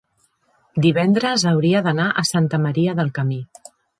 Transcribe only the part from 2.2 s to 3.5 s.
a Santa Maria del Camí.